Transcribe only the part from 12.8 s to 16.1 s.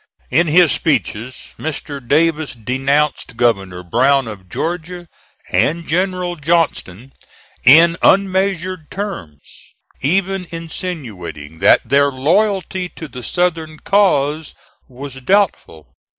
to the Southern cause was doubtful.